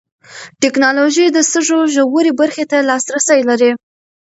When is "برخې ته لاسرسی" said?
2.39-3.39